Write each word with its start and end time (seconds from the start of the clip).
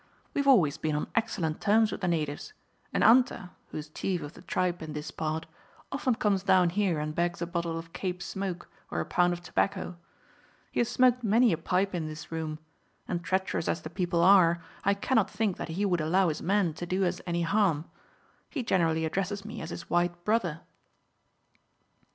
We 0.33 0.39
have 0.39 0.47
always 0.47 0.79
been 0.79 0.95
on 0.95 1.11
excellent 1.13 1.61
terms 1.61 1.91
with 1.91 2.01
the 2.01 2.07
natives, 2.07 2.53
and 2.91 3.03
Anta, 3.03 3.51
who 3.67 3.77
is 3.77 3.87
chief 3.87 4.23
of 4.23 4.33
the 4.33 4.41
tribe 4.41 4.81
in 4.81 4.93
this 4.93 5.11
part, 5.11 5.45
often 5.91 6.15
comes 6.15 6.41
down 6.41 6.71
here 6.71 6.97
and 6.97 7.13
begs 7.13 7.39
a 7.39 7.45
bottle 7.45 7.77
of 7.77 7.93
Cape 7.93 8.23
smoke 8.23 8.67
or 8.89 8.99
a 8.99 9.05
pound 9.05 9.31
of 9.31 9.43
tobacco. 9.43 9.97
He 10.71 10.79
has 10.79 10.89
smoked 10.89 11.23
many 11.23 11.53
a 11.53 11.57
pipe 11.59 11.93
in 11.93 12.07
this 12.07 12.31
room, 12.31 12.57
and 13.07 13.23
treacherous 13.23 13.67
as 13.67 13.83
the 13.83 13.91
people 13.91 14.23
are, 14.23 14.63
I 14.83 14.95
cannot 14.95 15.29
think 15.29 15.57
that 15.57 15.69
he 15.69 15.85
would 15.85 16.01
allow 16.01 16.29
his 16.29 16.41
men 16.41 16.73
to 16.81 16.87
do 16.87 17.05
us 17.05 17.21
any 17.27 17.43
harm. 17.43 17.85
He 18.49 18.63
generally 18.63 19.05
addresses 19.05 19.45
me 19.45 19.61
as 19.61 19.69
his 19.69 19.87
white 19.87 20.25
brother." 20.25 20.61